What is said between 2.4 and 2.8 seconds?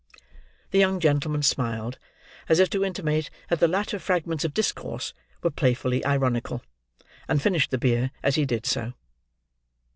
as if